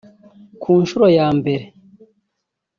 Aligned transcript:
ku 0.61 0.69
nshuro 0.81 1.05
ya 1.17 1.27
mbere 1.37 1.65